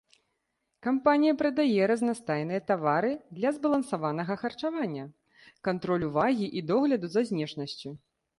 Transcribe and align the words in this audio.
Кампанія 0.85 1.33
прадае 1.41 1.81
разнастайныя 1.91 2.63
тавары 2.71 3.11
для 3.41 3.49
збалансаванага 3.59 4.33
харчавання, 4.45 5.05
кантролю 5.69 6.07
вагі 6.17 6.47
і 6.61 6.67
догляду 6.75 7.07
за 7.19 7.27
знешнасцю. 7.31 7.89